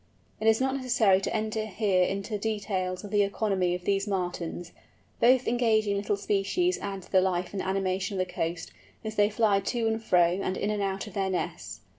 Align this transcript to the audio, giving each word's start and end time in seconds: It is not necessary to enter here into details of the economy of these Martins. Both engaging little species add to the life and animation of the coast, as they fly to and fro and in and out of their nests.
It 0.39 0.47
is 0.47 0.59
not 0.59 0.75
necessary 0.75 1.21
to 1.21 1.35
enter 1.35 1.67
here 1.67 2.03
into 2.03 2.39
details 2.39 3.03
of 3.03 3.11
the 3.11 3.21
economy 3.21 3.75
of 3.75 3.85
these 3.85 4.07
Martins. 4.07 4.71
Both 5.19 5.47
engaging 5.47 5.95
little 5.95 6.17
species 6.17 6.79
add 6.79 7.03
to 7.03 7.11
the 7.11 7.21
life 7.21 7.53
and 7.53 7.61
animation 7.61 8.19
of 8.19 8.27
the 8.27 8.33
coast, 8.33 8.71
as 9.05 9.13
they 9.15 9.29
fly 9.29 9.59
to 9.59 9.85
and 9.87 10.01
fro 10.01 10.39
and 10.41 10.57
in 10.57 10.71
and 10.71 10.81
out 10.81 11.05
of 11.05 11.13
their 11.13 11.29
nests. 11.29 11.81